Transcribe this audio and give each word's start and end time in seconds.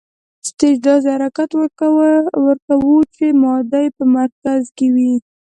سټیج 0.49 0.75
داسې 0.87 1.07
حرکت 1.15 1.49
ورکوو 2.45 2.97
چې 3.15 3.25
ماده 3.41 3.81
په 3.95 4.03
مرکز 4.15 4.63
کې 4.77 4.87
وي. 4.95 5.13